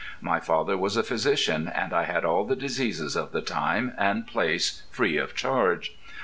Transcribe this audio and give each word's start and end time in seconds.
My 0.19 0.39
father 0.39 0.79
was 0.79 0.97
a 0.97 1.03
physician, 1.03 1.67
and 1.67 1.93
I 1.93 2.05
had 2.05 2.25
all 2.25 2.43
the 2.43 2.55
diseases 2.55 3.15
of 3.15 3.31
the 3.33 3.41
time 3.41 3.93
and 3.99 4.25
place 4.25 4.81
free 4.89 5.17
of 5.17 5.35
charge. 5.35 5.95